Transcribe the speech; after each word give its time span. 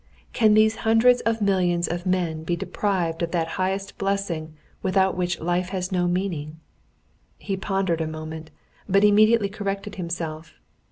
"Can 0.33 0.55
these 0.55 0.77
hundreds 0.77 1.21
of 1.27 1.43
millions 1.43 1.87
of 1.87 2.07
men 2.07 2.43
be 2.43 2.55
deprived 2.55 3.21
of 3.21 3.29
that 3.29 3.49
highest 3.61 3.99
blessing 3.99 4.55
without 4.81 5.15
which 5.15 5.39
life 5.39 5.69
has 5.69 5.91
no 5.91 6.07
meaning?" 6.07 6.59
He 7.37 7.55
pondered 7.55 8.01
a 8.01 8.07
moment, 8.07 8.49
but 8.89 9.03
immediately 9.03 9.47
corrected 9.47 9.97
himself. 9.97 10.55